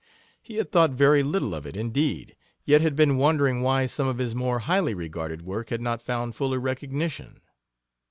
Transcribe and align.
He 0.41 0.55
had 0.55 0.71
thought 0.71 0.93
very 0.93 1.21
little 1.21 1.53
of 1.53 1.67
it, 1.67 1.77
indeed, 1.77 2.35
yet 2.65 2.81
had 2.81 2.95
been 2.95 3.17
wondering 3.17 3.61
why 3.61 3.85
some 3.85 4.07
of 4.07 4.17
his 4.17 4.33
more 4.33 4.57
highly 4.57 4.95
regarded 4.95 5.43
work 5.43 5.69
had 5.69 5.79
not 5.79 6.01
found 6.01 6.33
fuller 6.35 6.57
recognition. 6.59 7.39